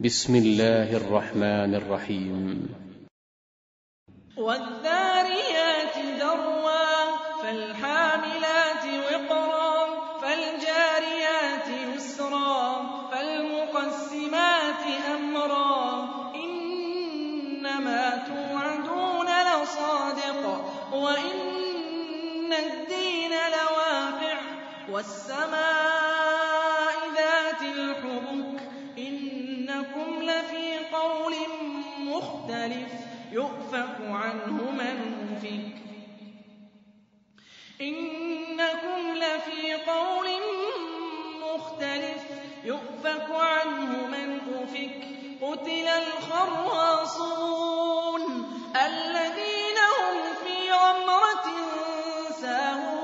[0.00, 2.74] بسم الله الرحمن الرحيم.
[4.36, 8.13] والذاريات ذروا فالحاملات
[37.80, 40.28] إنكم لفي قول
[41.42, 42.22] مختلف.
[42.64, 45.00] يؤفك عنه من أفك.
[45.42, 47.12] قتل الخراصون.
[48.86, 51.46] الذين هم في غمرة
[52.40, 52.94] ساهون.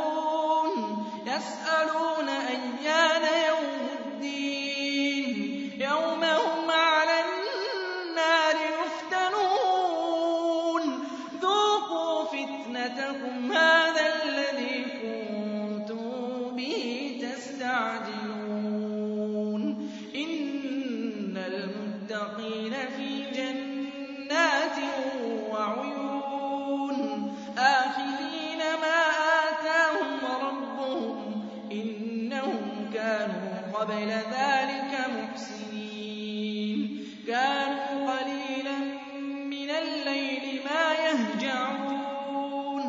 [34.00, 36.78] قبل ذلك محسنين.
[37.26, 38.78] كانوا قليلا
[39.24, 42.86] من الليل ما يهجعون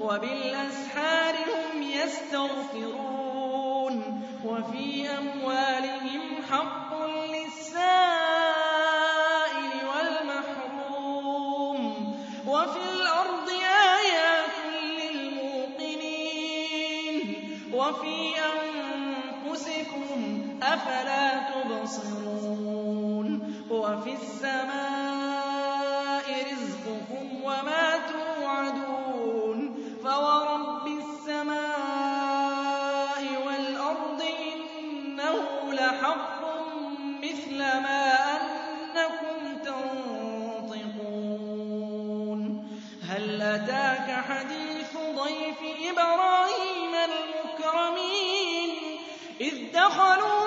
[0.00, 3.14] وبالأسحار هم يستغفرون
[4.44, 7.80] وفي أموالهم حق للسائل
[9.94, 11.80] والمحروم
[12.46, 13.48] وفي الأرض
[13.98, 14.56] آيات
[15.00, 15.96] للموقنين
[17.72, 18.59] وفي أنفسكم
[20.62, 22.50] أفلا تبصرون
[23.70, 25.20] وفي السماء
[26.52, 32.00] رزقكم وما توعدون فورب السماء
[33.46, 34.22] والأرض
[34.52, 36.40] إنه لحق
[37.22, 41.10] مثل ما أنكم تنطقون
[43.08, 45.60] هل أتاك حديث ضيف
[45.90, 48.70] إبراهيم المكرمين
[49.40, 50.39] إذ دخلوا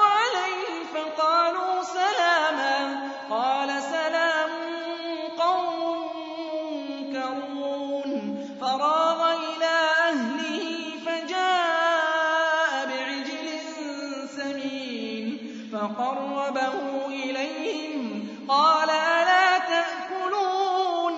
[16.44, 21.14] فقربه إليهم قال ألا تأكلون؟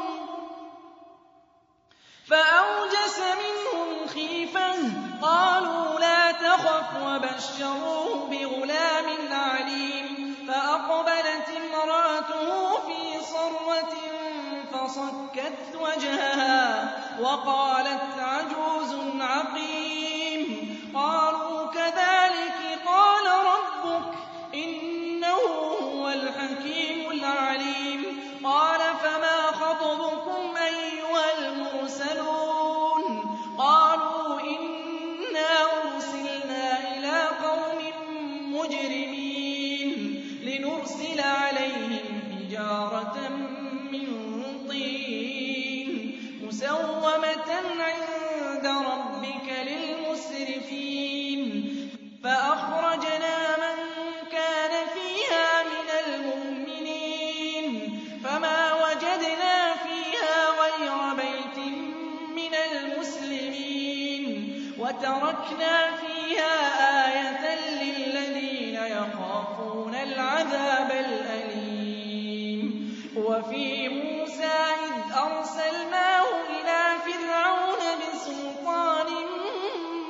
[2.29, 4.75] فأوجس منهم خيفة
[5.21, 13.93] قالوا لا تخف وبشروه بغلام عليم فأقبلت امرأته في صرة
[14.73, 19.64] فصكت وجهها وقالت عجوز عقيم
[64.85, 66.55] وتركنا فيها
[67.07, 72.65] آية للذين يخافون العذاب الأليم.
[73.17, 79.07] وفي موسى إذ أرسلناه إلى فرعون بسلطان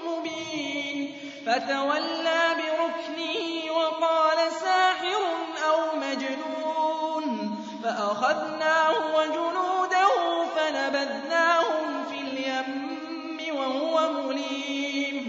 [0.08, 1.18] مبين.
[1.46, 5.22] فتولى بركنه وقال ساحر
[5.68, 7.56] أو مجنون.
[7.84, 10.10] فأخذناه وجنوده
[10.56, 11.45] فنبذناهم
[14.52, 15.26] مليم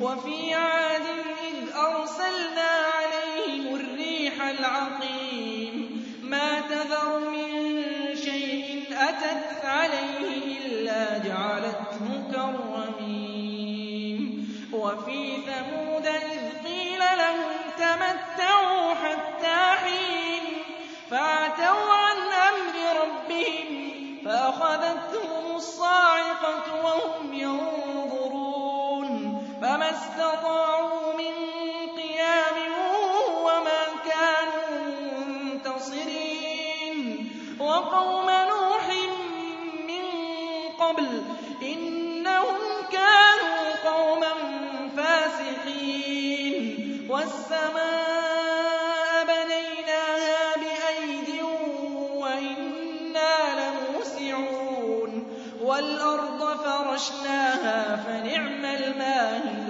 [0.00, 1.06] وفي عاد
[1.48, 6.02] إذ أرسلنا عليهم الريح العقيم.
[6.22, 7.48] ما تذر من
[8.16, 14.22] شيء أتت عليه إلا جعلته كالرميم.
[14.72, 20.44] وفي ثمود إذ قيل لهم تمتعوا حتى حين
[21.10, 21.91] فعتوا
[37.62, 38.86] وَقَوْمَ نُوحٍ
[39.86, 40.04] مِّن
[40.78, 41.24] قَبْلُ ۖ
[41.62, 42.58] إِنَّهُمْ
[42.92, 44.32] كَانُوا قَوْمًا
[44.96, 46.56] فَاسِقِينَ.
[47.10, 51.28] وَالسَّمَاءَ بَنَيْنَاهَا بِأَيْدٍ
[52.22, 55.10] وَإِنَّا لَمُوسِعُونَ.
[55.62, 59.61] وَالْأَرْضَ فَرَشْنَاهَا فَنِعْمَ الْمَاهِدُونَ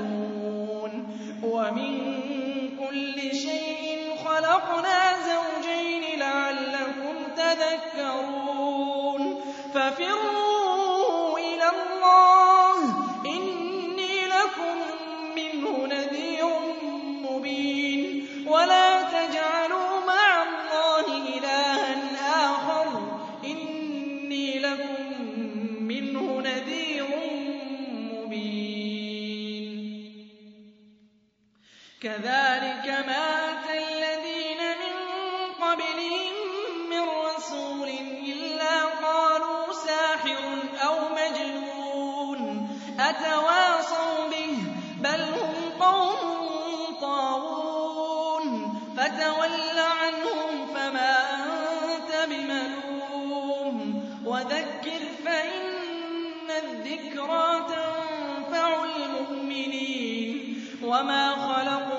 [32.02, 34.94] كَذَٰلِكَ مَا أَتَى الَّذِينَ مِن
[35.62, 36.34] قَبْلِهِم
[36.90, 37.88] مِّن رَّسُولٍ
[38.32, 40.42] إِلَّا قَالُوا سَاحِرٌ
[40.86, 42.68] أَوْ مَجْنُونٌ
[43.00, 46.18] أَتَوَاصَوْا بِهِ ۚ بَلْ هُمْ قَوْمٌ
[47.00, 48.46] طَاغُونَ
[48.96, 53.76] فَتَوَلَّ عَنْهُمْ فَمَا أَنتَ بِمَلُومٍ
[54.26, 60.32] وَذَكِّرْ فَإِنَّ الذِّكْرَىٰ تَنفَعُ الْمُؤْمِنِينَ
[60.82, 61.91] وَمَا خَلَقْتُ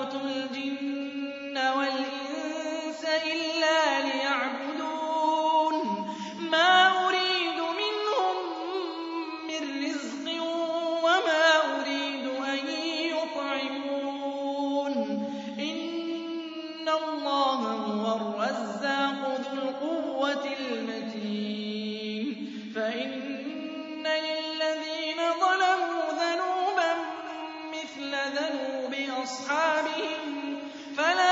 [29.24, 30.58] أصحابهم
[30.96, 31.23] فلا